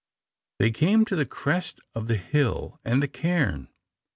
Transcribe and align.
They 0.57 0.71
came 0.71 1.05
to 1.05 1.15
the 1.15 1.27
crest 1.27 1.79
of 1.93 2.07
the 2.07 2.17
hill 2.17 2.79
and 2.83 3.03
the 3.03 3.07
cairn. 3.07 3.67